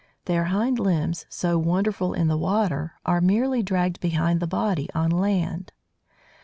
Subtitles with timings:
[0.25, 5.11] Their hind limbs, so wonderful in the water, are merely dragged behind the body on
[5.11, 5.73] land.